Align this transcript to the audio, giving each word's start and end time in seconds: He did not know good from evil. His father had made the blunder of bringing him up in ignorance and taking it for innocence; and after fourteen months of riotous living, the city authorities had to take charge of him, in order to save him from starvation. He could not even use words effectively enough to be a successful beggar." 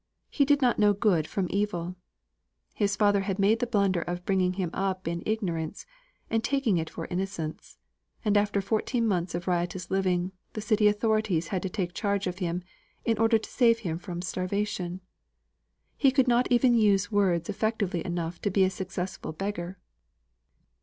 He 0.31 0.45
did 0.45 0.63
not 0.63 0.79
know 0.79 0.93
good 0.93 1.27
from 1.27 1.45
evil. 1.51 1.95
His 2.73 2.95
father 2.95 3.19
had 3.21 3.37
made 3.37 3.59
the 3.59 3.67
blunder 3.67 4.01
of 4.01 4.25
bringing 4.25 4.53
him 4.53 4.71
up 4.73 5.07
in 5.07 5.21
ignorance 5.27 5.85
and 6.27 6.43
taking 6.43 6.79
it 6.79 6.89
for 6.89 7.05
innocence; 7.11 7.77
and 8.25 8.35
after 8.35 8.61
fourteen 8.61 9.07
months 9.07 9.35
of 9.35 9.47
riotous 9.47 9.91
living, 9.91 10.31
the 10.53 10.59
city 10.61 10.87
authorities 10.87 11.49
had 11.49 11.61
to 11.61 11.69
take 11.69 11.93
charge 11.93 12.25
of 12.25 12.39
him, 12.39 12.63
in 13.05 13.19
order 13.19 13.37
to 13.37 13.47
save 13.51 13.81
him 13.81 13.99
from 13.99 14.23
starvation. 14.23 15.01
He 15.95 16.09
could 16.09 16.27
not 16.27 16.51
even 16.51 16.73
use 16.73 17.11
words 17.11 17.47
effectively 17.47 18.03
enough 18.03 18.41
to 18.41 18.49
be 18.49 18.63
a 18.63 18.71
successful 18.71 19.33
beggar." 19.33 19.77